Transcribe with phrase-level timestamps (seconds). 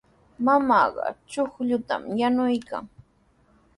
[0.45, 2.85] Mamaaqa chuqllutami yanuykan.